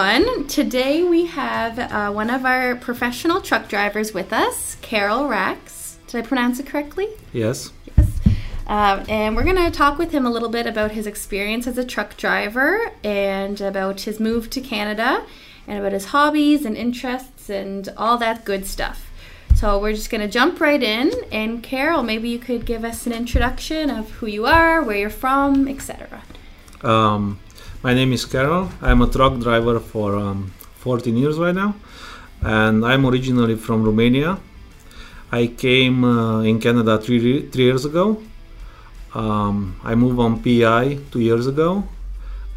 [0.00, 0.46] Everyone.
[0.46, 5.96] Today we have uh, one of our professional truck drivers with us, Carol Racz.
[6.06, 7.08] Did I pronounce it correctly?
[7.34, 7.70] Yes.
[7.98, 8.08] Yes.
[8.66, 11.76] Um, and we're going to talk with him a little bit about his experience as
[11.76, 15.26] a truck driver and about his move to Canada
[15.66, 19.10] and about his hobbies and interests and all that good stuff.
[19.54, 21.12] So we're just going to jump right in.
[21.30, 25.10] And Carol, maybe you could give us an introduction of who you are, where you're
[25.10, 26.22] from, etc.
[26.80, 27.38] Um,
[27.82, 28.68] my name is Carol.
[28.82, 31.74] I'm a truck driver for um, 14 years right now,
[32.42, 34.38] and I'm originally from Romania.
[35.32, 38.22] I came uh, in Canada three, three years ago.
[39.14, 41.84] Um, I moved on PI two years ago,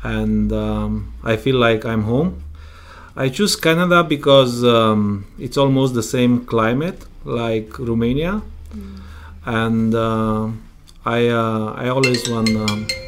[0.03, 2.43] and um, I feel like I'm home.
[3.15, 8.41] I choose Canada because um, it's almost the same climate like Romania,
[9.45, 10.49] and uh,
[11.05, 13.02] I uh, I always want.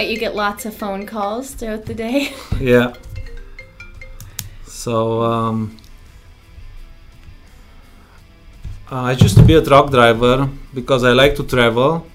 [0.00, 2.32] Bet you get lots of phone calls throughout the day.
[2.58, 2.94] yeah.
[4.64, 5.76] So um,
[8.90, 12.06] uh, I used to be a truck driver because I like to travel,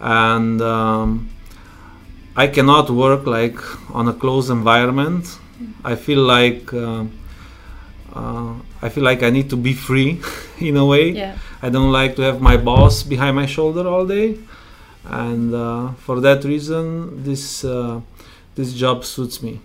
[0.00, 1.28] and um,
[2.34, 3.60] I cannot work like
[3.94, 5.38] on a closed environment.
[5.84, 7.04] I feel like uh,
[8.14, 10.18] uh, I feel like I need to be free
[10.60, 11.10] in a way.
[11.10, 11.36] yeah.
[11.60, 14.38] I don't like to have my boss behind my shoulder all day,
[15.04, 18.00] and uh, for that reason, this uh,
[18.54, 19.60] this job suits me.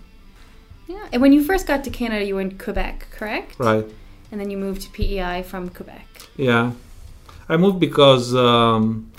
[0.86, 1.06] Yeah.
[1.12, 3.58] And when you first got to Canada, you were in Quebec, correct?
[3.58, 3.84] Right?
[4.30, 6.06] And then you moved to PEI from Quebec.
[6.36, 6.72] Yeah,
[7.48, 9.10] I moved because um,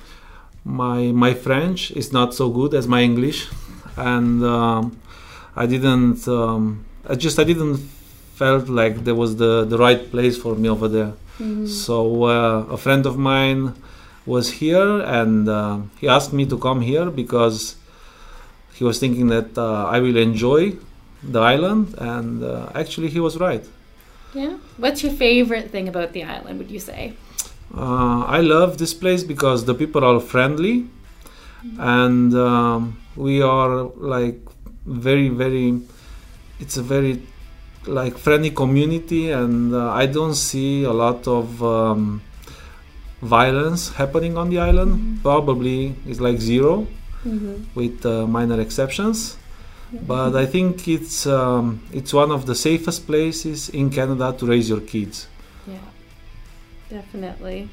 [0.63, 3.47] my my French is not so good as my English,
[3.97, 4.99] and um,
[5.55, 6.27] I didn't.
[6.27, 7.77] Um, I just I didn't
[8.35, 11.13] felt like there was the the right place for me over there.
[11.39, 11.67] Mhm.
[11.67, 13.73] So uh, a friend of mine
[14.25, 17.75] was here, and uh, he asked me to come here because
[18.73, 20.73] he was thinking that uh, I will enjoy
[21.23, 23.65] the island, and uh, actually he was right.
[24.33, 24.57] Yeah.
[24.77, 26.59] What's your favorite thing about the island?
[26.59, 27.13] Would you say?
[27.75, 30.87] Uh, I love this place because the people are friendly,
[31.77, 34.39] and um, we are like
[34.85, 35.81] very very.
[36.59, 37.21] It's a very
[37.85, 42.21] like friendly community, and uh, I don't see a lot of um,
[43.21, 44.91] violence happening on the island.
[44.99, 45.21] Mhm.
[45.21, 46.87] Probably is like zero
[47.25, 47.53] Mm-hmm.
[47.75, 49.35] with uh, minor exceptions.
[50.07, 54.69] But I think it's um, it's one of the safest places in Canada to raise
[54.69, 55.27] your kids.
[55.67, 55.79] Yeah,
[56.89, 57.69] definitely.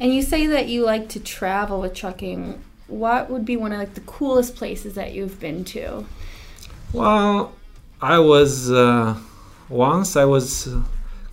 [0.00, 2.62] And you say that you like to travel with trucking.
[2.86, 6.06] What would be one of like the coolest places that you've been to?
[6.92, 7.52] Well,
[8.00, 9.16] I was uh,
[9.68, 10.68] once I was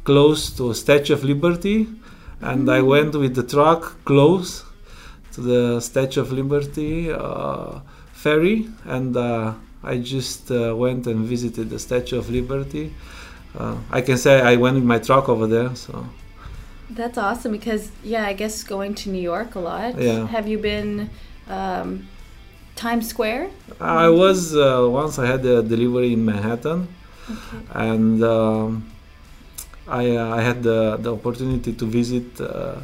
[0.03, 1.87] close to Statue of Liberty,
[2.43, 4.63] and I went with the truck close
[5.33, 7.79] to the Statue of Liberty uh,
[8.11, 12.93] ferry, and uh, I just uh, went and visited the Statue of Liberty.
[13.57, 16.05] Uh, I can say I went with my truck over there, so
[16.89, 19.99] That's awesome because yeah, I guess going to New York a lot.
[19.99, 20.27] Yeah.
[20.27, 21.09] Have you been
[21.47, 22.07] um,
[22.75, 23.49] Times Square?
[23.79, 26.87] I was uh, once I had a delivery in Manhattan.
[27.23, 27.65] Okay.
[27.73, 28.92] and um,
[29.87, 32.75] I, uh, I had the, the opportunity to visit uh,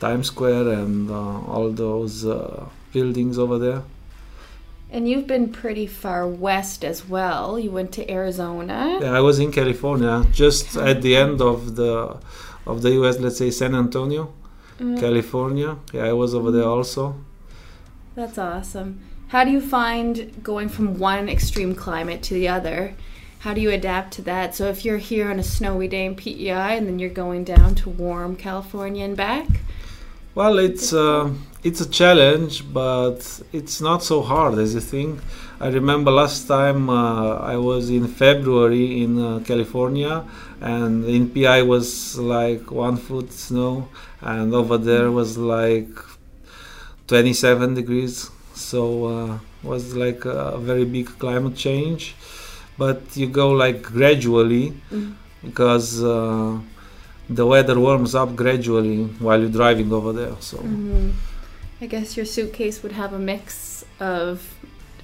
[0.00, 3.82] Times Square and uh, all those uh, buildings over there.
[4.90, 7.58] And you've been pretty far west as well.
[7.58, 8.98] You went to Arizona.
[9.00, 12.18] Yeah, I was in California, just at the end of the
[12.66, 13.18] of the U.S.
[13.18, 14.32] Let's say San Antonio,
[14.78, 15.76] Mm, California.
[15.92, 17.14] Yeah, I was over there also.
[18.14, 19.00] That's awesome.
[19.28, 22.94] How do you find going from one extreme climate to the other?
[23.42, 24.54] How do you adapt to that?
[24.54, 27.74] So if you're here on a snowy day in PEI and then you're going down
[27.74, 29.48] to warm California and back?
[30.36, 31.28] Well, it's uh,
[31.64, 33.18] it's a challenge, but
[33.52, 35.18] it's not so hard as you think.
[35.58, 40.24] I remember last time uh, I was in February in uh, California,
[40.60, 43.88] and in PI was like one foot snow,
[44.20, 45.90] and over there was like
[47.08, 48.30] 27 degrees.
[48.54, 52.14] So uh, was like a very big climate change,
[52.78, 55.14] but you go like gradually Mm.
[55.44, 56.02] because.
[56.02, 56.58] Uh,
[57.30, 60.34] the weather warms up gradually while you're driving over there.
[60.40, 61.12] So Mhm.
[61.80, 64.40] I guess your suitcase would have a mix of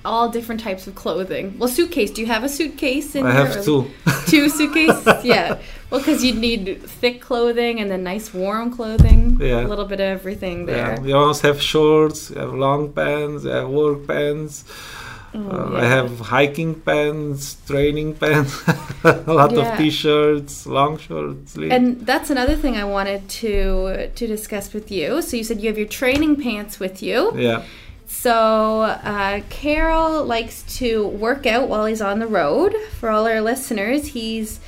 [0.05, 1.55] all different types of clothing.
[1.59, 2.11] Well, suitcase.
[2.11, 3.87] Do you have a suitcase in I your- have two.
[4.27, 5.25] Two suitcases?
[5.25, 5.57] yeah.
[5.91, 9.39] Well, because you'd need thick clothing and then nice warm clothing.
[9.41, 9.65] Yeah.
[9.65, 10.77] A little bit of everything there.
[10.97, 14.65] Yeah, we almost have shorts, we have long pants, we have work pants.
[15.35, 18.63] Oh, uh, I have hiking pants, training pants,
[19.05, 19.73] a lot Yeah.
[19.73, 21.55] of t-shirts, long shorts.
[21.57, 25.21] And that's another thing I wanted to to discuss with you.
[25.23, 27.63] So you said you have your training pants with you, yeah,
[28.07, 28.35] So,
[29.15, 32.75] uh, Carol likes to work out while he's on the road.
[32.99, 34.61] For all our listeners, he's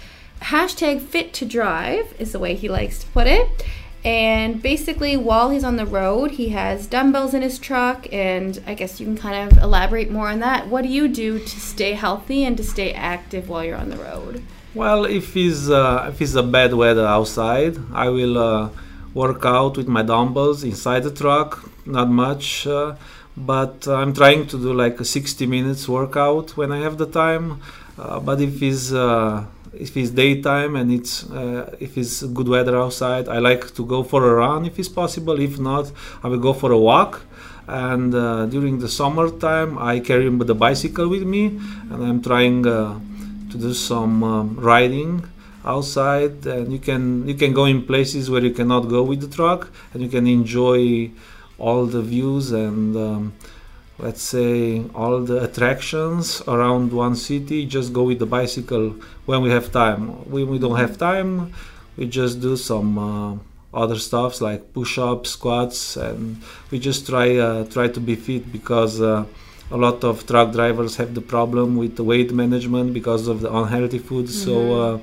[0.42, 3.48] hashtag fit to drive, is the way he likes to put it.
[4.04, 8.10] And basically, while he's on the road, he has dumbbells in his truck.
[8.12, 10.68] And I guess you can kind of elaborate more on that.
[10.68, 13.98] What do you do to stay healthy and to stay active while you're on the
[13.98, 14.42] road?
[14.74, 18.70] Well, if it's uh, if it's a bad weather outside, I will uh,
[19.12, 21.68] work out with my dumbbells inside the truck.
[21.84, 22.94] Not much, uh,
[23.36, 27.60] but I'm trying to do like a 60 minutes workout when I have the time.
[27.98, 28.92] Uh, but if it's
[29.72, 34.02] if it's daytime and it's uh, if it's good weather outside, I like to go
[34.02, 35.40] for a run if it's possible.
[35.40, 37.22] If not, I will go for a walk.
[37.68, 38.10] And
[38.50, 41.46] during the summertime, I carry the bicycle with me,
[41.90, 43.00] and I'm trying to
[43.58, 45.22] do some um, riding
[45.64, 49.28] outside and you can you can go in places where you cannot go with the
[49.28, 51.10] truck and you can enjoy
[51.58, 53.32] all the views and um,
[54.02, 58.94] let's say all the attractions around one city just go with the bicycle
[59.26, 61.52] when we have time when we don't have time
[61.96, 63.36] we just do some uh,
[63.72, 69.00] other stuffs like push-ups squats and we just try uh, try to be fit because
[69.00, 69.24] uh,
[69.70, 73.54] a lot of truck drivers have the problem with the weight management because of the
[73.54, 74.26] unhealthy food.
[74.26, 74.44] Mm-hmm.
[74.44, 74.98] So uh,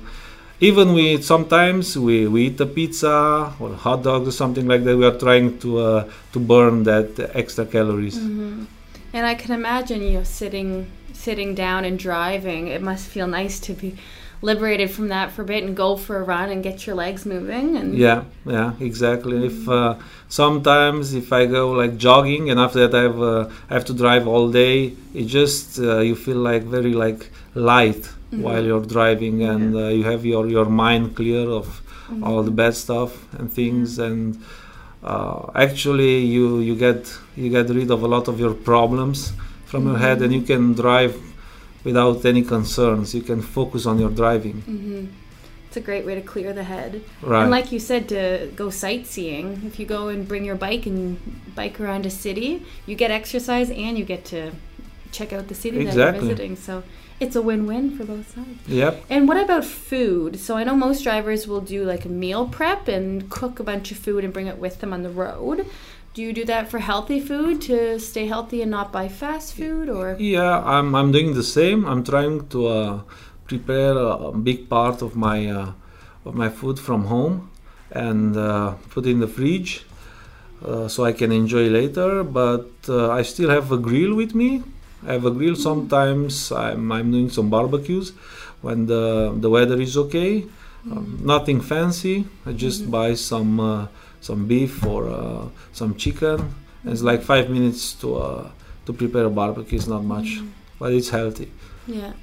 [0.60, 4.98] even we sometimes we, we eat a pizza or hot dogs or something like that.
[4.98, 8.18] We are trying to uh, to burn that extra calories.
[8.18, 8.66] Mm-hmm.
[9.18, 12.68] And I can imagine you know, sitting sitting down and driving.
[12.68, 13.98] It must feel nice to be
[14.44, 17.26] liberated from that for a bit and go for a run and get your legs
[17.26, 19.64] moving and yeah yeah exactly mm-hmm.
[19.64, 19.96] if uh,
[20.30, 23.96] sometimes if i go like jogging and after that i have uh, i have to
[23.96, 28.44] drive all day it just uh, you feel like very like light mm-hmm.
[28.44, 29.86] while you're driving and yeah.
[29.86, 32.24] Uh, you have your your mind clear of mm-hmm.
[32.24, 34.38] all the bad stuff and things and
[35.04, 39.34] uh, actually you you get you get rid of a lot of your problems
[39.66, 41.16] from your head and you can drive
[41.84, 43.14] without any concerns.
[43.14, 44.62] You can focus on your driving.
[44.62, 45.06] Mm-hmm.
[45.68, 47.04] It's a great way to clear the head.
[47.22, 47.42] Right.
[47.42, 51.20] And like you said, to go sightseeing, if you go and bring your bike and
[51.56, 54.52] bike around a city, you get exercise and you get to
[55.12, 56.04] check out the city exactly.
[56.04, 56.56] that you're visiting.
[56.56, 56.84] So
[57.20, 58.68] it's a win-win for both sides.
[58.68, 59.06] Yep.
[59.10, 60.40] And what about food?
[60.40, 63.92] So I know most drivers will do like a meal prep and cook a bunch
[63.92, 65.68] of food and bring it with them on the road
[66.18, 69.88] do you do that for healthy food to stay healthy and not buy fast food
[69.88, 73.02] or yeah i'm, I'm doing the same i'm trying to uh,
[73.46, 75.74] prepare a big part of my uh,
[76.26, 77.52] of my food from home
[77.92, 79.86] and uh, put in the fridge
[80.66, 84.64] uh, so i can enjoy later but uh, i still have a grill with me
[85.08, 88.12] i have a grill sometimes i'm, I'm doing some barbecues
[88.62, 90.46] when the the weather is okay
[90.92, 92.92] um, nothing fancy i just mm-hmm.
[92.92, 93.88] buy some uh,
[94.22, 96.54] some beef or uh, some chicken.
[96.84, 98.50] It's like five minutes to uh,
[98.86, 99.78] to prepare a barbecue.
[99.78, 100.50] It's not much, mm.
[100.80, 101.52] but it's healthy.
[101.88, 102.14] Yeah.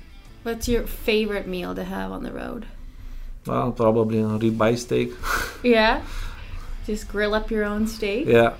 [0.42, 2.66] What's your favorite meal to have on the road?
[3.46, 5.12] Well, probably a ribeye steak.
[5.62, 6.02] yeah.
[6.86, 8.26] Just grill up your own steak.
[8.26, 8.54] Yeah.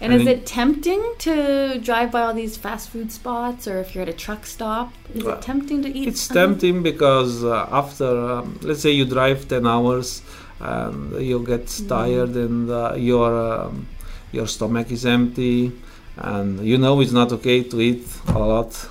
[0.00, 3.94] And I is it tempting to drive by all these fast food spots, or if
[3.94, 6.08] you're at a truck stop, is well, it tempting to eat?
[6.08, 10.22] It's tempting because uh, after, um, let's say, you drive ten hours,
[10.60, 11.88] and you get mm.
[11.88, 13.88] tired and uh, your um,
[14.32, 15.72] your stomach is empty
[16.16, 18.88] and you know it's not okay to eat a lot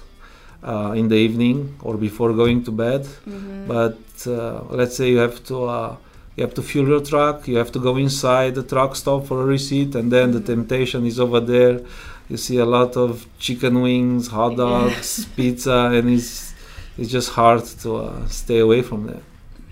[0.63, 3.67] uh, in the evening or before going to bed mm-hmm.
[3.67, 5.95] but uh, let's say you have to uh,
[6.39, 9.41] you have to fuel your truck you have to go inside the truck stop for
[9.41, 11.81] a receipt and then the temptation is over there
[12.29, 16.53] you see a lot of chicken wings hot dogs pizza and it's
[16.97, 19.23] it's just hard to uh, stay away from that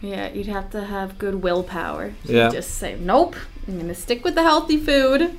[0.01, 2.13] yeah, you'd have to have good willpower.
[2.25, 2.49] So yeah.
[2.49, 3.35] Just say, nope,
[3.67, 5.35] I'm going to stick with the healthy food.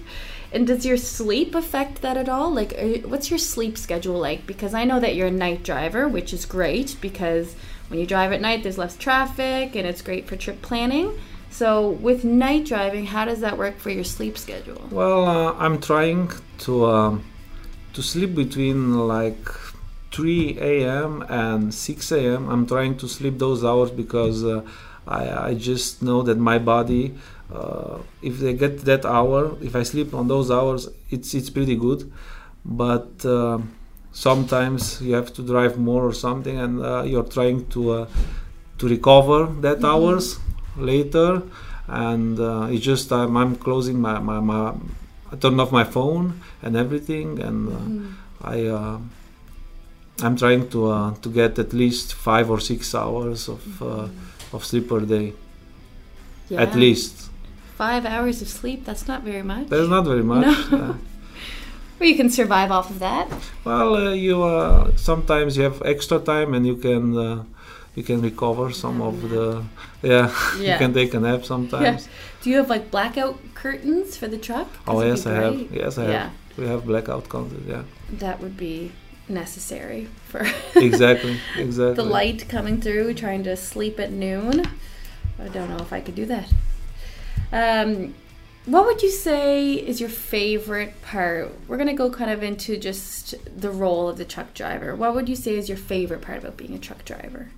[0.51, 2.53] And does your sleep affect that at all?
[2.53, 4.47] Like, you, what's your sleep schedule like?
[4.47, 7.55] Because I know that you're a night driver, which is great because
[7.89, 11.19] when you drive at night, there's less traffic and it's great for trip planning.
[11.51, 14.87] So, with night driving, how does that work for your sleep schedule?
[14.91, 17.25] Well, uh, I'm trying to um,
[17.95, 19.49] to sleep between like
[20.13, 21.23] 3 a.m.
[21.29, 22.49] and 6 a.m.
[22.51, 24.63] I'm trying to sleep those hours because uh,
[25.07, 27.15] I, I, just know that my body,
[27.53, 31.77] uh, if they get that hour, if I sleep on those hours, it's it's pretty
[31.77, 32.13] good.
[32.65, 33.59] But uh,
[34.19, 38.07] sometimes you have to drive more or something, and uh, you're trying to uh,
[38.79, 39.93] to recover that mm-hmm.
[39.93, 40.39] hours
[40.77, 41.43] later.
[41.87, 44.75] And uh, it's just I'm closing my, my, my
[45.33, 48.07] I turn off my phone and everything, and mm-hmm.
[48.45, 48.99] I
[50.23, 54.09] I'm trying to uh, to get at least five or six hours of uh,
[54.53, 55.33] of sleep per day.
[56.49, 56.63] Yeah.
[56.63, 57.31] At least.
[57.77, 58.85] Five hours of sleep.
[58.85, 59.69] That's not very much.
[59.69, 60.71] That's not very much.
[60.73, 60.99] No.
[61.99, 63.29] Well, you can survive off of that.
[63.65, 67.45] Well, uh, you uh, sometimes you have extra time and you can uh,
[67.95, 69.65] you can recover some of the
[70.03, 70.73] yeah, Yeah.
[70.73, 72.09] you can take a nap sometimes.
[72.43, 74.69] Do you have like blackout curtains for the truck?
[74.87, 75.73] Oh yes, I have.
[75.73, 76.33] Yes, I have.
[76.57, 77.67] We have blackout curtains.
[77.69, 77.83] Yeah,
[78.19, 78.93] that would be
[79.29, 81.95] necessary for exactly, exactly.
[81.95, 84.65] the light coming through, trying to sleep at noon.
[85.41, 86.53] I don't know if I could do that.
[87.53, 88.15] Um,
[88.67, 91.53] what would you say is your favorite part?
[91.67, 94.95] We're gonna go kind of into just the role of the truck driver.
[94.95, 97.51] What would you say is your favorite part about being a truck driver?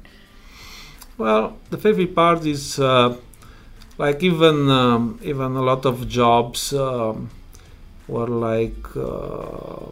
[1.19, 3.17] Well, the favorite part is uh,
[3.99, 7.31] like even um, even a lot of jobs um,
[8.09, 9.91] were like uh,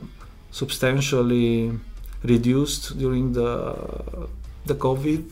[0.51, 1.79] substantially
[2.23, 4.29] reduced during the
[4.67, 5.25] the COVID.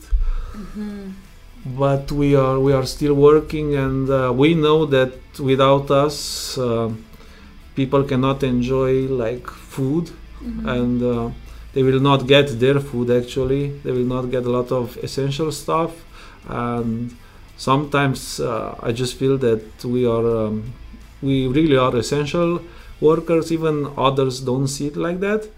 [1.65, 6.91] But we are we are still working, and uh, we know that without us, uh,
[7.75, 10.11] people cannot enjoy like food.
[10.65, 11.31] And uh,
[11.73, 13.79] they will not get their food actually.
[13.83, 15.91] They will not get a lot of essential stuff.
[16.47, 17.15] And
[17.57, 20.73] sometimes uh, i just feel that we are um,
[21.21, 22.61] we really are essential
[23.01, 23.51] workers.
[23.51, 25.49] Even others don't see it like that.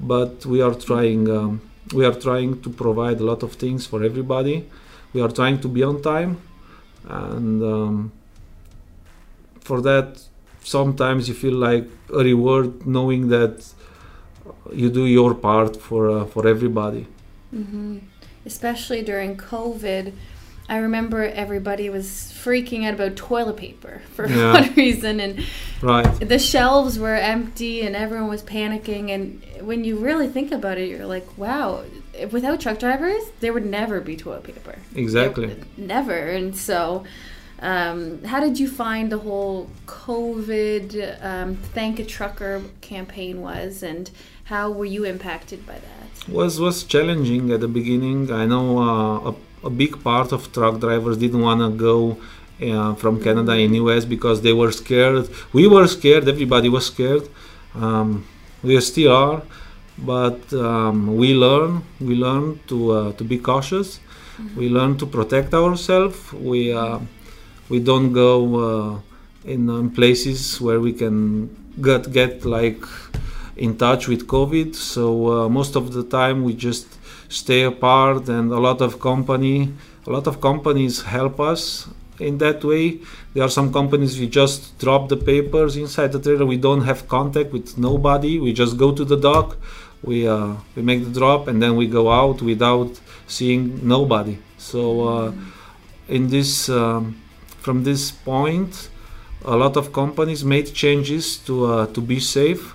[0.00, 1.60] But we are trying um,
[1.94, 4.66] we are trying to provide a lot of things for everybody
[5.12, 6.40] we are trying to be on time
[7.08, 8.12] and um,
[9.60, 10.20] for that
[10.62, 13.64] sometimes you feel like a reward knowing that
[14.72, 17.06] you do your part for uh, for everybody.
[17.54, 17.98] mm-hmm.
[18.44, 20.12] Especially during COVID,
[20.68, 22.06] I remember everybody was
[22.44, 24.52] freaking out about toilet paper for Yeah.
[24.60, 25.44] one reason, and
[25.80, 26.28] Right.
[26.28, 29.10] the shelves were empty, and everyone was panicking.
[29.14, 31.84] And when you really think about it, you're like, wow,
[32.30, 34.76] without truck drivers, there would never be toilet paper.
[34.94, 35.46] Exactly.
[35.46, 36.18] There- never.
[36.18, 37.04] And so.
[37.64, 44.10] Um, how did you find the whole COVID um, Thank a Trucker campaign was, and
[44.44, 46.28] how were you impacted by that?
[46.28, 48.32] Was was challenging at the beginning.
[48.32, 49.34] I know uh, a,
[49.68, 52.18] a big part of truck drivers didn't want to go
[52.60, 55.28] uh, from Canada in US because they were scared.
[55.52, 56.28] We were scared.
[56.28, 57.28] Everybody was scared.
[57.74, 58.26] Um,
[58.62, 59.42] we still are,
[60.04, 61.82] but um, we learn.
[62.00, 64.00] We learn to uh, to be cautious.
[64.56, 66.32] We learn to protect ourselves.
[66.32, 66.98] We uh,
[67.68, 69.00] we don't go uh,
[69.44, 71.48] in um, places where we can
[71.80, 72.82] get get like
[73.56, 74.74] in touch with COVID.
[74.74, 76.86] So uh, most of the time we just
[77.28, 79.72] stay apart, and a lot of company,
[80.06, 83.00] a lot of companies help us in that way.
[83.34, 86.46] There are some companies we just drop the papers inside the trailer.
[86.46, 88.38] We don't have contact with nobody.
[88.38, 89.56] We just go to the dock.
[90.02, 94.38] We uh, we make the drop, and then we go out without seeing nobody.
[94.58, 95.32] So uh,
[96.08, 97.20] in this um,
[97.60, 98.88] from this point,
[99.44, 102.74] a lot of companies made changes to uh, to be safe.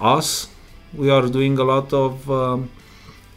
[0.00, 0.48] Us,
[0.92, 2.70] we are doing a lot of um,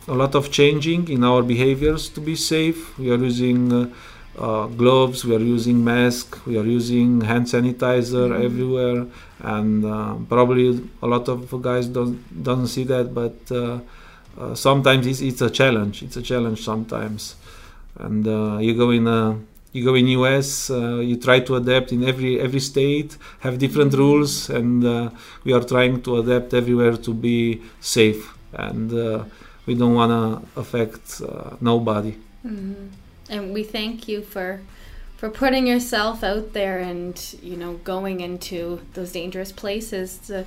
[0.07, 2.97] a lot of changing in our behaviors to be safe.
[2.97, 3.93] We are using
[4.37, 8.45] uh, uh, gloves, we are using mask, we are using hand sanitizer Mhm.
[8.45, 9.05] everywhere,
[9.41, 13.79] and uh, probably a lot of guys don't don't see that, but uh,
[14.39, 16.03] uh, sometimes it's, it's a challenge.
[16.03, 17.35] It's a challenge sometimes,
[17.99, 19.35] and uh, you go in a
[19.73, 23.93] you go in US, uh, you try to adapt in every every state, have different
[23.93, 25.09] rules, and uh,
[25.43, 29.23] we are trying to adapt everywhere to be safe, and uh,
[29.65, 32.13] we don't want to affect uh, nobody.
[32.43, 34.61] hmm And we thank you for
[35.17, 40.45] for putting yourself out there and you know going into those dangerous places to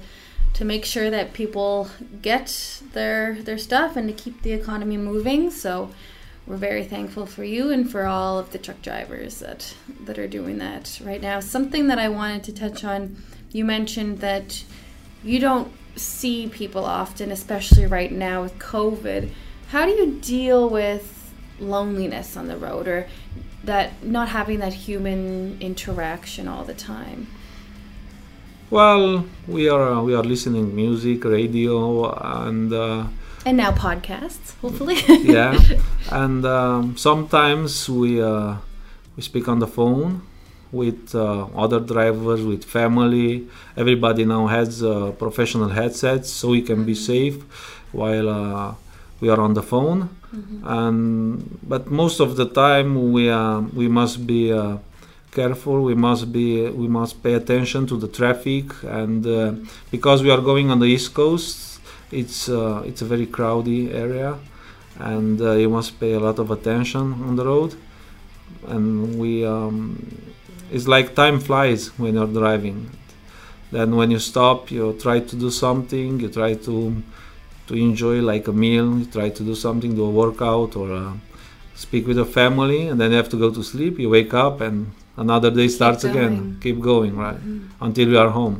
[0.54, 1.90] to make sure that people
[2.22, 5.50] get their their stuff and to keep the economy moving.
[5.50, 5.90] So
[6.46, 10.28] we're very thankful for you and for all of the truck drivers that that are
[10.28, 11.40] doing that right now.
[11.40, 13.16] Something that I wanted to touch on,
[13.50, 14.64] you mentioned that
[15.22, 19.30] you don't see people often, especially right now with COVID.
[19.68, 21.20] How do you deal with
[21.61, 23.07] loneliness on the road or
[23.64, 27.26] that not having that human interaction all the time?
[28.71, 32.12] Well, we are uh, we are listening music, radio,
[32.43, 33.05] and uh,
[33.45, 34.97] And now podcasts, hopefully.
[35.25, 35.59] yeah,
[36.12, 38.57] and um, sometimes we uh,
[39.17, 40.23] we speak on the phone
[40.71, 43.49] with uh, other drivers, with family.
[43.76, 47.43] Everybody now has uh, professional headsets, so we can be safe
[47.90, 48.75] while uh,
[49.21, 50.11] we are on the phone.
[50.32, 50.62] Mhm.
[50.64, 54.76] And but most of the time we uh, we must be uh,
[55.32, 55.82] careful.
[55.90, 59.52] We must be we must pay attention to the traffic, and uh,
[59.90, 61.80] because we are going on the east coast,
[62.12, 64.38] it's uh, it's a very crowded area,
[64.99, 67.75] and uh, you must pay a lot of attention on the road.
[68.68, 69.99] And we um,
[70.70, 72.90] it's like time flies when you're driving.
[73.72, 76.20] Then when you stop, you try to do something.
[76.20, 77.02] You try to
[77.71, 78.99] to enjoy like a meal.
[78.99, 81.12] You try to do something, do a workout or uh,
[81.75, 83.99] speak with a family, and then you have to go to sleep.
[83.99, 86.59] You wake up and another day starts again.
[86.61, 87.69] Keep going, right, Mhm.
[87.81, 88.57] until you are home.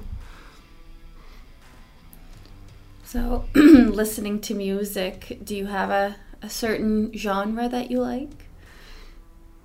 [3.05, 8.47] So, listening to music, do you have a, a certain genre that you like?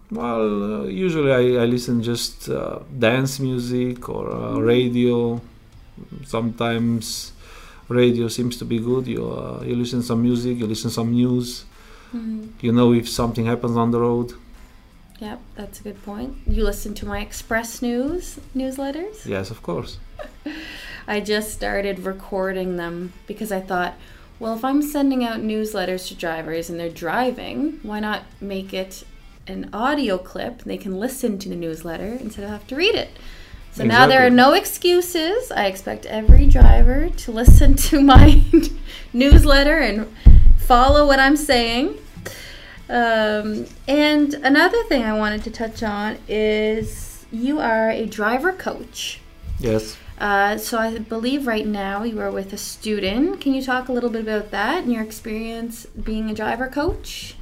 [0.09, 5.41] Well, uh, usually I, I listen just uh, dance music or uh, radio.
[6.25, 7.31] Sometimes
[7.87, 9.07] radio seems to be good.
[9.07, 11.65] You uh, you listen to some music, you listen some news.
[12.13, 12.49] Mhm.
[12.61, 14.33] You know if something happens on the road.
[15.19, 16.35] Yep, that's a good point.
[16.45, 19.25] You listen to my Express News newsletters?
[19.25, 19.97] Yes, of course.
[21.07, 23.93] I just started recording them because I thought,
[24.39, 29.05] well, if I'm sending out newsletters to drivers and they're driving, why not make it
[29.47, 30.63] an audio clip?
[30.63, 33.11] They can listen to the newsletter instead of have to read it.
[33.75, 35.51] So now there are no excuses.
[35.51, 38.41] I expect every driver to listen to my
[39.13, 40.07] newsletter and
[40.59, 41.97] follow what I'm saying.
[42.87, 49.19] Um, and another thing I wanted to touch on is you are a driver coach.
[49.59, 49.97] Yes.
[50.19, 53.41] Uh, so I believe right now you are with a student.
[53.41, 57.35] Can you talk a little bit about that and your experience being a driver coach?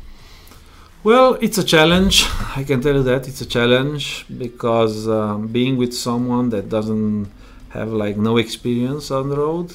[1.04, 2.26] Well, it's a challenge.
[2.56, 7.30] I can tell you that it's a challenge because um, being with someone that doesn't
[7.72, 9.74] have like no experience on the road,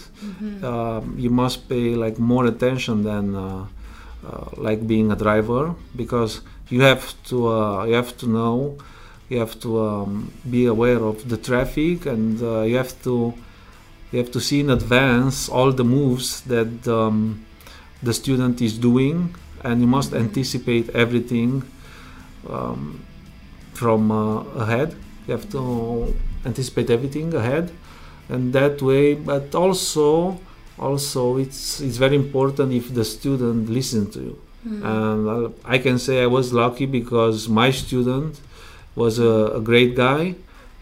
[0.65, 3.67] um, you must pay like more attention than uh,
[4.27, 8.79] uh, like being a driver because you have to uh, you have to know
[9.29, 13.35] you have to um, be aware of the traffic and uh, you have to
[14.13, 17.45] you have to see in advance all the moves that um,
[18.03, 21.63] the student is doing and you must anticipate everything
[22.49, 23.01] um,
[23.75, 24.95] from uh, ahead
[25.27, 27.71] you have to anticipate everything ahead
[28.29, 30.39] and that way but also
[30.79, 34.83] also it's it's very important if the student listens to you Mhm.
[34.93, 38.41] and I'll- I can say I was lucky because my student
[39.03, 40.35] was a, a great guy.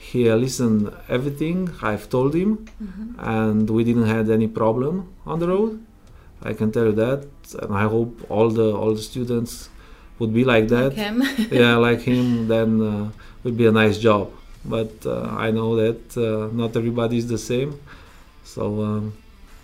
[0.09, 1.57] He uh, listened everything
[1.91, 2.51] I've told him,
[2.85, 3.07] Mhm.
[3.43, 4.95] and we didn't have any problem
[5.27, 5.73] on the road.
[6.51, 7.19] I can tell you that,
[7.55, 9.69] and I hope all the all the students
[10.19, 10.97] would be like that.
[10.97, 11.23] Like him.
[11.51, 12.49] yeah, like him.
[12.49, 13.11] Then uh,
[13.45, 14.31] would be a nice job.
[14.65, 17.79] But uh, I know that uh, not everybody is the same,
[18.45, 19.13] so um,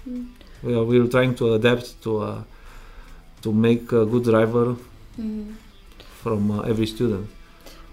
[0.08, 0.26] Mm.
[0.64, 2.42] we are we're trying to adapt to uh,
[3.42, 4.74] to make a good driver
[5.18, 5.54] Mhm.
[6.22, 7.26] from uh, every student.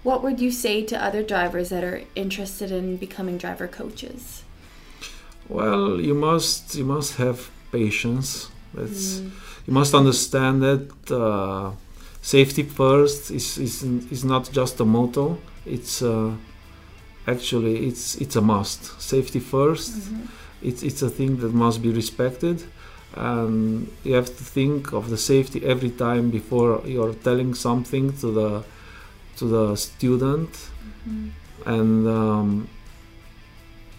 [0.02, 4.42] What would you say to other drivers that are interested in becoming driver coaches?
[5.48, 8.48] Well, you must you must have patience.
[8.74, 9.30] That's Mm.
[9.70, 11.70] You must understand that uh,
[12.20, 15.38] safety first is, is is not just a motto.
[15.64, 16.32] It's uh,
[17.26, 19.00] actually it's it's a must.
[19.00, 20.28] Safety 1st Mhm.
[20.68, 22.56] It's it's a thing that must be respected,
[23.16, 28.28] and you have to think of the safety every time before you're telling something to
[28.38, 28.50] the
[29.38, 30.50] to the student
[31.06, 31.30] Mhm.
[31.76, 32.68] and um,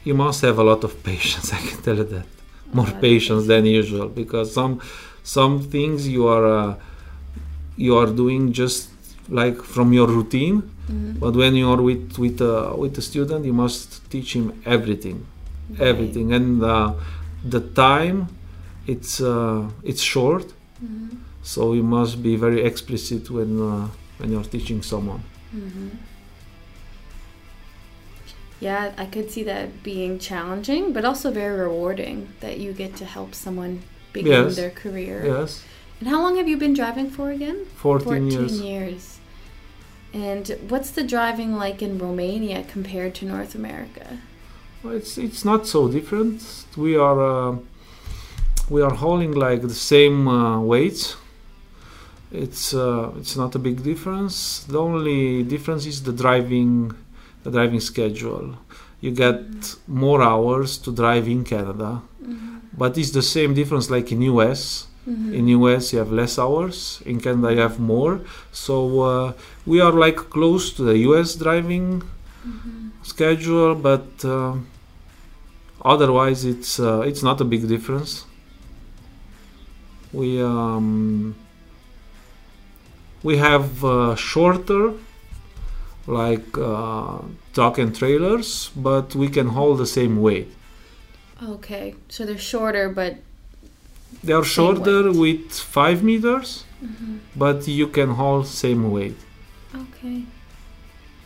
[0.04, 1.48] you must have a lot of patience.
[1.54, 2.28] I can tell you that
[2.74, 4.80] more patience than usual because some
[5.24, 6.76] some things you are uh,
[7.78, 8.90] you are doing just
[9.30, 10.58] like from your routine,
[10.90, 11.20] Mhm.
[11.20, 15.18] but when you are with with uh, with a student, you must teach him everything,
[15.70, 15.82] Right.
[15.92, 16.94] everything, and uh,
[17.50, 18.28] the time
[18.88, 20.46] it's uh, it's short,
[20.84, 21.10] Mhm.
[21.44, 23.88] so you must be very explicit when uh,
[24.20, 25.22] when you're teaching someone.
[25.56, 25.90] Mhm.
[28.60, 33.06] Yeah, I could see that being challenging, but also very rewarding that you get to
[33.06, 33.80] help someone
[34.14, 34.56] begin Yes.
[34.56, 35.24] their career.
[35.26, 35.64] Yes,
[36.00, 37.66] And how long have you been driving for again?
[37.76, 38.60] 14, years.
[38.62, 39.18] years.
[40.14, 44.18] And what's the driving like in Romania compared to North America?
[44.84, 46.42] Well, It's it's not so different.
[46.76, 47.56] We are uh,
[48.70, 51.16] we are hauling like the same uh, weights.
[52.32, 54.64] It's uh, it's not a big difference.
[54.68, 56.94] The only difference is the driving
[57.44, 58.56] the driving schedule.
[59.02, 62.61] You get more hours to drive in Canada, Mhm.
[62.78, 64.88] But it's the same difference like in US.
[65.08, 65.34] Mhm.
[65.34, 67.02] In US you have less hours.
[67.06, 68.22] In Canada you have more.
[68.52, 69.34] So uh,
[69.66, 72.04] we are like close to the US driving
[72.46, 72.92] Mhm.
[73.04, 74.54] schedule, but uh,
[75.84, 78.26] otherwise it's uh, it's not a big difference.
[80.14, 81.36] We um,
[83.24, 84.94] we have uh, shorter
[86.08, 87.20] like uh,
[87.54, 90.52] truck and trailers, but we can hold the same weight.
[91.42, 93.16] Okay, so they're shorter, but
[94.24, 97.20] They are shorter with five meters, Mhm.
[97.36, 99.18] but you can hold same weight.
[99.76, 100.26] okay,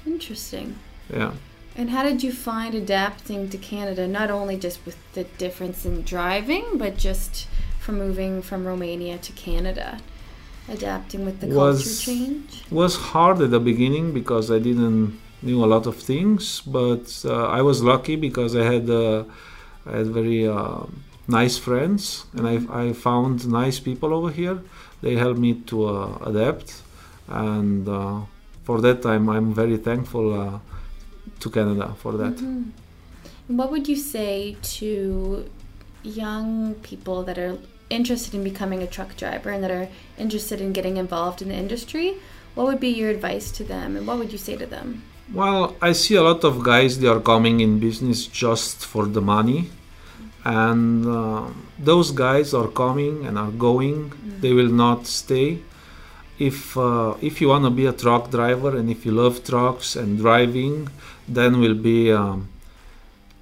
[0.05, 0.75] interesting.
[1.13, 1.31] Yeah.
[1.77, 6.03] And how did you find adapting to Canada, not only just with the difference in
[6.03, 7.47] driving, but just
[7.81, 9.99] from moving from Romania to Canada?
[10.69, 12.63] Adapting with the Was- culture change?
[12.71, 17.59] was hard at the beginning because I didn't knew a lot of things, but uh,
[17.59, 19.23] I was lucky because I had uh,
[19.85, 20.83] I had very uh,
[21.27, 24.59] nice friends and I, I found nice people over here.
[25.01, 26.81] They helped me to uh, adapt,
[27.27, 28.21] and uh,
[28.63, 30.61] for that time I'm very thankful
[31.39, 32.35] to Canada for that.
[32.37, 32.71] Mhm.
[33.47, 35.45] What would you say to
[36.03, 37.57] young people that are
[37.89, 41.55] interested in becoming a truck driver and that are interested in getting involved in the
[41.55, 42.15] industry?
[42.55, 45.03] What would be your advice to them and what would you say to them?
[45.33, 49.21] Well, I see a lot of guys they are coming in business just for the
[49.21, 49.69] money,
[50.43, 51.47] and uh,
[51.79, 54.13] those guys are coming and are going.
[54.39, 55.61] They will not stay.
[56.37, 59.95] If uh, if you want to be a truck driver and if you love trucks
[59.95, 60.89] and driving,
[61.27, 62.49] then will be um,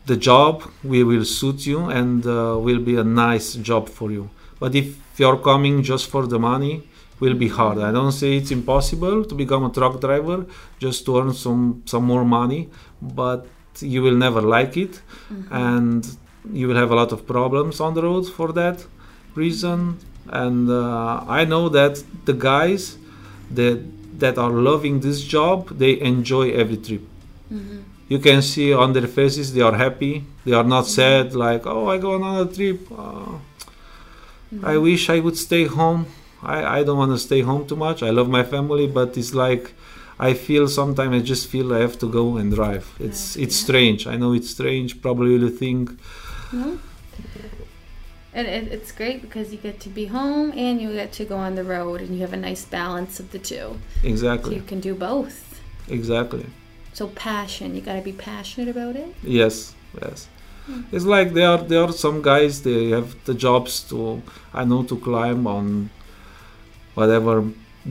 [0.06, 0.64] the job.
[0.86, 4.30] We will suit you and uh, will be a nice job for you.
[4.58, 6.88] But if you're coming just for the money,
[7.24, 7.78] will be hard.
[7.90, 10.40] I don't say it's impossible to become a truck driver
[10.84, 12.62] just to earn some some more money,
[13.22, 13.40] but
[13.94, 14.94] you will never like it,
[15.66, 16.02] and
[16.60, 18.78] you will have a lot of problems on the road for that
[19.44, 19.80] reason.
[20.44, 21.94] And uh, I know that
[22.30, 22.84] the guys
[23.58, 23.80] that
[24.24, 27.04] that are loving this job, they enjoy every trip.
[28.14, 30.14] You can see on their faces they are happy.
[30.46, 32.80] They are not sad like, oh, I go on another trip.
[32.92, 33.34] Uh,
[34.74, 36.06] I wish I would stay home.
[36.44, 38.04] I, I don't want to stay home too much.
[38.04, 39.74] I love my family, but it's like
[40.20, 42.86] I feel sometimes I just feel I have to go and drive.
[43.00, 44.08] It's it's strange.
[44.08, 45.02] I know it's strange.
[45.02, 45.92] Probably you think
[46.52, 46.80] No?
[48.36, 51.38] And it, it's great because you get to be home and you get to go
[51.38, 53.56] on the road and you have a nice balance of the two.
[53.56, 55.62] So exactly, you can do both.
[55.88, 56.46] exactly.
[56.94, 59.16] So passion, you got to be passionate about it.
[59.24, 60.28] Yes, yes.
[60.66, 60.82] Hmm.
[60.92, 64.22] It's like there are there are some guys they have the jobs to
[64.54, 65.90] I know to climb on
[66.96, 67.44] whatever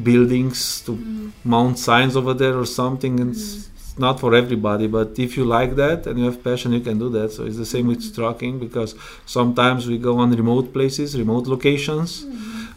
[0.02, 1.32] buildings to mm.
[1.44, 3.20] mount signs over there or something.
[3.20, 3.68] And It's, mm.
[3.76, 6.98] it's not for everybody, but if you like that and you have passion, you can
[6.98, 7.32] do that.
[7.32, 8.14] So it's the same with mm.
[8.14, 8.94] trucking because
[9.26, 12.24] sometimes we go on remote places, remote locations.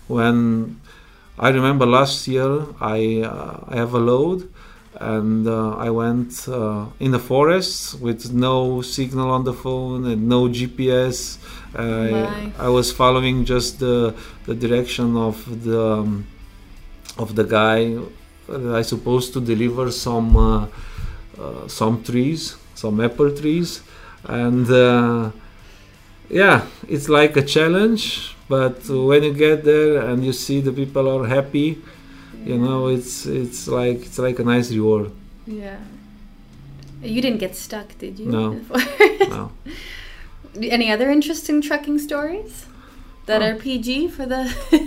[0.08, 0.80] When
[1.38, 4.50] I remember last year, I uh, I have a load.
[5.00, 10.28] And uh, I went uh, in the forest with no signal on the phone and
[10.30, 11.38] no GPS.
[11.78, 16.28] I, I was following just the, the direction of the um,
[17.18, 17.98] of the guy
[18.48, 20.68] that I supposed to deliver some uh,
[21.40, 23.82] uh, some trees, some apple trees,
[24.24, 25.32] and uh,
[26.30, 28.36] yeah, it's like a challenge.
[28.48, 31.82] But when you get there and you see the people are happy,
[32.44, 35.12] you know, it's it's like it's like a nice reward.
[35.46, 35.78] Yeah.
[37.04, 38.26] You didn't get stuck, did you?
[38.28, 38.60] No.
[39.30, 39.52] No.
[40.62, 42.66] Any other interesting trucking stories
[43.26, 43.46] that Oh.
[43.48, 44.42] are PG for the?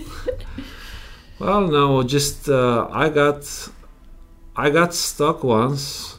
[1.38, 3.42] Well, no, just uh, I got
[4.56, 6.18] I got stuck once.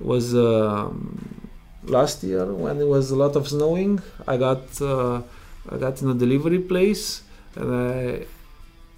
[0.00, 1.48] It was um,
[1.84, 4.00] last year when it was a lot of snowing.
[4.26, 5.22] I got uh,
[5.70, 7.22] I got in a delivery place
[7.56, 8.26] and I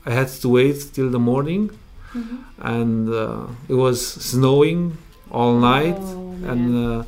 [0.07, 1.71] I had to wait till the morning,
[2.15, 2.39] Mhm.
[2.77, 3.99] and uh, it was
[4.33, 4.81] snowing
[5.31, 6.01] all night.
[6.01, 7.03] Oh, and uh,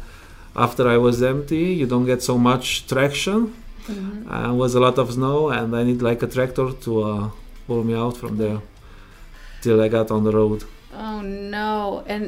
[0.64, 3.40] after I was empty, you don't get so much traction.
[3.88, 4.30] Mhm.
[4.32, 7.30] Uh, was a lot of snow, and I need like a tractor to uh,
[7.66, 8.58] pull me out from there
[9.62, 10.60] till I got on the road.
[11.06, 12.02] Oh no!
[12.06, 12.22] And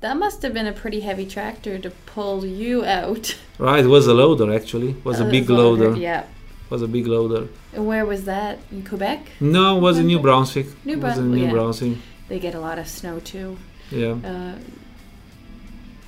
[0.00, 3.24] that must have been a pretty heavy tractor to pull you out.
[3.58, 4.90] Right, it was a loader actually.
[5.00, 6.00] It was a Uh, big loader, loader.
[6.00, 6.22] Yeah.
[6.70, 7.48] Was a big loader.
[7.72, 8.58] And where was that?
[8.72, 9.20] In Quebec?
[9.40, 10.66] No, it was in New Brunswick.
[10.84, 11.50] New in Brunswick, New yeah.
[11.52, 11.98] Brunswick.
[12.28, 13.56] They get a lot of snow too.
[13.90, 14.16] Yeah.
[14.24, 14.58] Uh,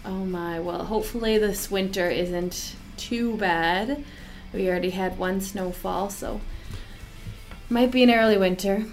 [0.05, 0.59] oh my!
[0.59, 4.05] Well, hopefully this winter isn't too bad.
[4.53, 6.40] We already had one snowfall, so
[7.71, 8.87] might be an early winter.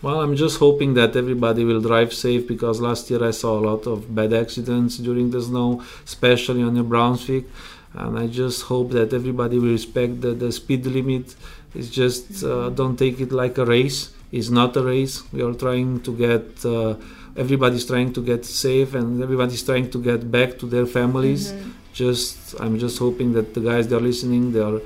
[0.00, 3.64] Well, I'm just hoping that everybody will drive safe because last year I saw a
[3.68, 7.46] lot of bad accidents during the snow, especially on New Brunswick.
[7.94, 11.34] And I just hope that everybody will respect the, the speed limit.
[11.74, 14.10] It's just uh, don't take it like a race.
[14.30, 15.22] It's not a race.
[15.32, 16.94] We are trying to get, uh,
[17.36, 21.52] everybody's trying to get safe and everybody's trying to get back to their families.
[21.52, 21.70] Mhm.
[21.94, 24.80] Just, I'm just hoping that the guys that are listening, they are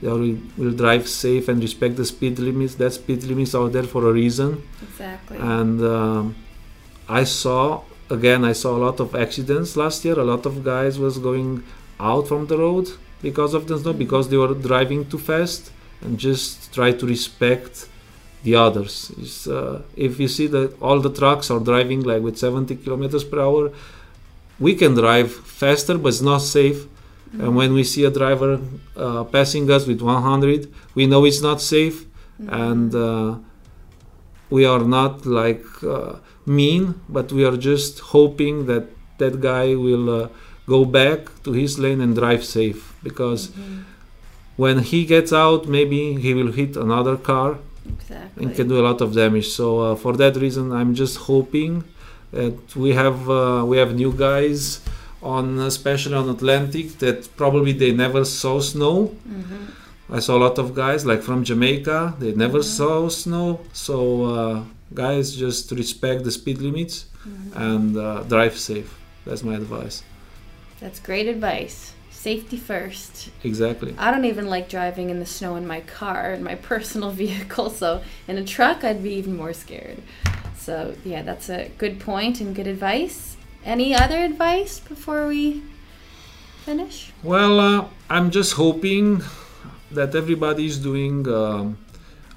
[0.00, 0.18] they are,
[0.56, 2.74] will drive safe and respect the speed limits.
[2.76, 5.38] That speed limits are there for a reason Exactly.
[5.38, 6.34] and um,
[7.08, 10.18] I saw again I saw a lot of accidents last year.
[10.18, 11.62] A lot of guys was going
[12.00, 12.88] out from the road
[13.22, 17.88] because of the snow because they were driving too fast and just try to respect
[18.42, 19.46] the others.
[19.48, 23.40] Uh, if you see that all the trucks are driving like with 70 kilometers per
[23.40, 23.72] hour,
[24.60, 26.86] we can drive faster, but it's not safe.
[27.32, 28.60] And when we see a driver
[28.96, 32.06] uh, passing us with 100, we know it's not safe,
[32.46, 33.38] and uh,
[34.50, 38.86] we are not like uh, mean, but we are just hoping that
[39.18, 40.28] that guy will uh,
[40.66, 43.50] go back to his lane and drive safe because
[44.56, 47.58] when he gets out, maybe he will hit another car
[47.98, 48.44] Exactly.
[48.46, 49.48] and can do a lot of damage.
[49.48, 51.84] So uh, for that reason, I'm just hoping
[52.32, 54.80] that we have uh, we have new guys
[55.22, 58.96] on, especially on Atlantic, that probably they never saw snow.
[59.28, 59.70] Mhm.
[60.10, 62.14] I saw a lot of guys like from Jamaica.
[62.20, 62.64] They never Mhm.
[62.78, 63.60] saw snow.
[63.72, 63.96] So
[64.34, 64.62] uh,
[64.94, 66.96] guys, just respect the speed limits
[67.26, 67.56] Mhm.
[67.70, 68.90] and uh, drive safe.
[69.26, 70.02] That's my advice.
[70.80, 71.92] That's great advice.
[72.10, 73.30] Safety first.
[73.42, 73.94] Exactly.
[73.98, 77.70] I don't even like driving in the snow in my car, in my personal vehicle.
[77.70, 80.02] So in a truck, I'd be even more scared.
[80.56, 83.36] So yeah, that's a good point and good advice.
[83.64, 85.62] Any other advice before we
[86.64, 87.12] finish?
[87.22, 89.22] Well, uh, I'm just hoping
[89.90, 91.78] that everybody is doing um,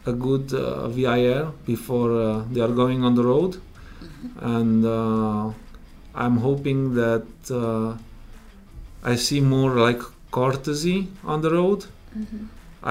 [0.06, 3.62] a good uh, VIR before uh, they are going on the road,
[4.40, 5.52] and uh,
[6.16, 7.98] I'm hoping that uh,
[9.12, 10.02] I see more like
[10.38, 10.98] courtesy
[11.32, 11.82] on the road.
[12.18, 12.44] Mm-hmm.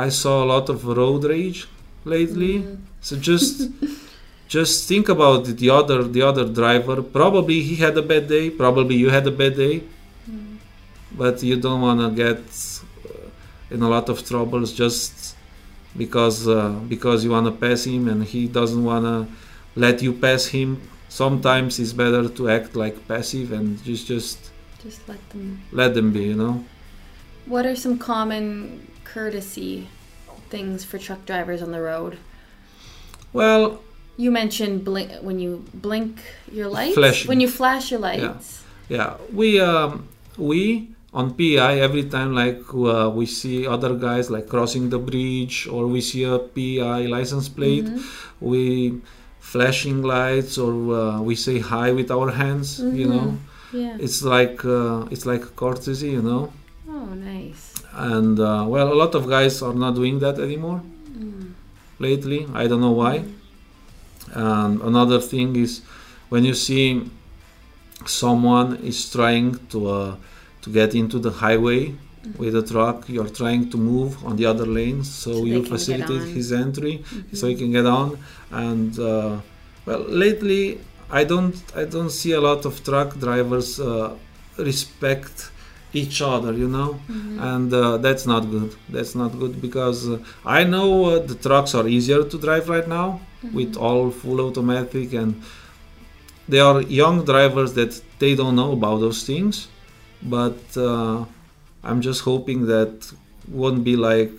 [0.07, 1.61] I saw a lot of road rage
[2.15, 2.77] lately, Mhm.
[3.07, 3.57] so just.
[4.57, 6.97] Just think about the other the other driver.
[7.19, 8.45] Probably he had a bad day.
[8.63, 9.77] Probably you had a bad day
[10.31, 10.55] Mhm.
[11.21, 12.43] but you don't want to get
[13.11, 15.13] uh, in a lot of troubles just
[16.03, 16.57] because uh,
[16.95, 19.17] because you want to pass him and he doesn't want to
[19.85, 20.69] let you pass him
[21.23, 24.39] sometimes it's better to act like passive and just just
[24.87, 25.47] Just let them.
[25.73, 26.55] let them be you know
[27.47, 29.89] What are some common courtesy
[30.49, 32.19] things for truck drivers on the road?
[33.33, 33.81] well
[34.17, 36.21] You mentioned blink when you blink
[36.51, 36.95] your lights.
[36.95, 37.29] Flashing.
[37.29, 38.63] When you flash your lights.
[38.89, 39.11] yeah yeah.
[39.41, 40.61] we um, we
[41.13, 45.83] on PI every time like uh, we see other guys like crossing the bridge or
[45.95, 48.01] we see a PI license plate Mhm.
[48.41, 48.63] we
[49.41, 52.69] flashing lights or uh, we say hi with our hands
[53.01, 53.13] you Mhm.
[53.15, 53.27] know
[53.83, 53.97] Yeah.
[54.07, 56.45] it's like uh, it's like courtesy you know
[56.97, 57.65] Oh, nice.
[58.13, 60.81] and uh, well a lot of guys are not doing that anymore
[61.19, 61.45] Mm.
[62.07, 63.15] lately i don't know why
[64.49, 65.73] and another thing is
[66.33, 66.87] when you see
[68.05, 70.17] someone is trying to uh,
[70.63, 71.95] to get into the highway
[72.39, 76.29] with a truck you're trying to move on the other lane, so, So you facilitate
[76.39, 76.95] his entry
[77.33, 77.51] so Mhm.
[77.51, 78.09] he can get on
[78.51, 79.39] and uh,
[79.87, 80.63] well lately
[81.11, 84.15] i don't i don't see a lot of truck drivers uh,
[84.59, 85.51] respect
[85.93, 87.39] each other you know Mhm.
[87.53, 90.19] and uh, that's not good that's not good because uh,
[90.59, 93.09] i know uh, the trucks are easier to drive right now
[93.59, 93.83] with Mhm.
[93.87, 95.31] all full automatic and
[96.49, 99.69] they are young drivers that they don't know about those things
[100.37, 101.17] but uh,
[101.89, 102.93] i'm just hoping that
[103.61, 104.37] won't be like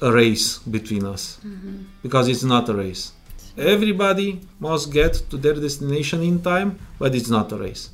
[0.00, 1.84] a race between us Mhm.
[2.02, 3.04] because it's not a race
[3.56, 7.90] everybody must get to their destination in time but it's not a race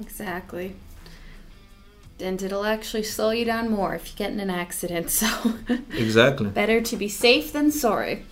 [0.00, 0.74] Exactly.
[2.20, 5.10] And it'll actually slow you down more if you get in an accident.
[5.20, 5.28] So
[5.92, 8.24] exactly better to be safe than sorry.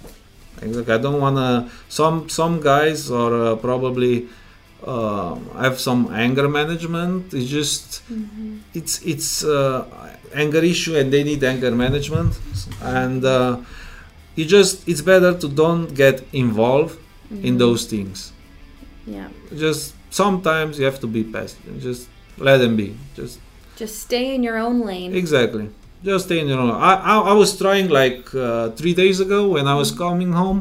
[0.62, 0.94] Exactly.
[0.94, 1.70] I don't wanna.
[1.88, 4.28] Some some guys are uh, probably
[4.86, 7.34] uh, have some anger management.
[7.34, 8.02] It's just
[8.74, 9.84] it's it's uh,
[10.34, 12.38] anger issue, and they need anger management.
[12.82, 13.58] And uh,
[14.40, 16.94] you just it's better to don't get involved
[17.46, 17.58] in Mhm.
[17.64, 18.18] those things.
[19.16, 19.28] Yeah.
[19.64, 19.82] Just
[20.22, 21.62] sometimes you have to be passive.
[21.88, 22.02] Just
[22.46, 22.88] let them be.
[23.20, 23.34] Just
[23.82, 25.10] Just stay in your own lane.
[25.22, 25.66] Exactly.
[26.10, 26.70] Just stay in your own.
[26.90, 30.60] I, I, I was trying like uh, three days ago when I was coming home.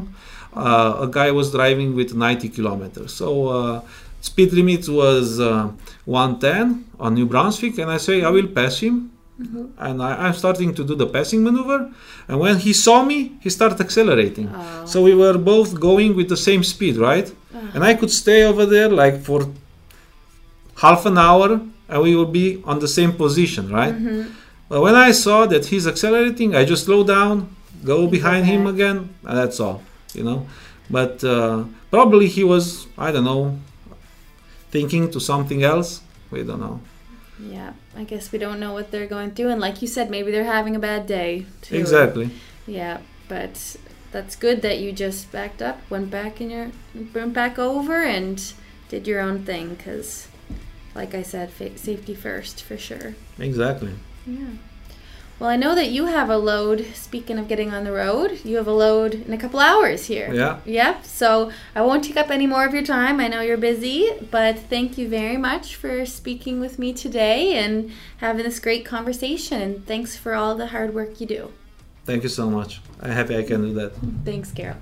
[0.64, 3.10] Uh, a guy was driving with 90 kilometers.
[3.20, 3.26] So
[3.58, 3.80] uh,
[4.30, 5.70] speed limit was uh,
[6.06, 8.94] 110 on New Brunswick, and I say I will pass him.
[9.40, 9.68] Mhm.
[9.86, 11.78] And I, I'm starting to do the passing maneuver.
[12.28, 14.48] And when he saw me, he started accelerating.
[14.54, 14.86] Oh.
[14.92, 17.28] So we were both going with the same speed, right?
[17.54, 17.58] Ah.
[17.74, 19.40] And I could stay over there like for
[20.84, 23.94] half an hour, and we would be on the same position, right?
[23.94, 24.26] Mhm.
[24.68, 27.34] But when I saw that he's accelerating, I just slow down,
[27.84, 29.82] go behind him again, and that's all,
[30.14, 30.46] you know.
[30.98, 33.58] But uh, probably he was, I don't know,
[34.70, 36.00] thinking to something else.
[36.30, 36.80] We don't know.
[37.42, 37.72] Yeah.
[37.96, 39.48] I guess we don't know what they're going through.
[39.48, 41.46] And like you said, maybe they're having a bad day.
[41.62, 41.76] Too.
[41.76, 42.30] Exactly.
[42.66, 42.98] Yeah.
[43.28, 43.76] But
[44.12, 46.70] that's good that you just backed up, went back in your,
[47.14, 48.52] went back over, and
[48.88, 49.74] did your own thing.
[49.74, 50.28] Because,
[50.94, 53.14] like I said, fa- safety first for sure.
[53.38, 53.94] Exactly.
[54.26, 54.50] Yeah.
[55.40, 56.86] Well, I know that you have a load.
[56.92, 60.30] Speaking of getting on the road, you have a load in a couple hours here.
[60.34, 60.60] Yeah.
[60.66, 61.06] Yep.
[61.06, 63.20] So I won't take up any more of your time.
[63.20, 67.90] I know you're busy, but thank you very much for speaking with me today and
[68.18, 69.62] having this great conversation.
[69.62, 71.52] And thanks for all the hard work you do.
[72.04, 72.82] Thank you so much.
[73.00, 73.92] I'm happy I can do that.
[74.26, 74.76] Thanks, Carol.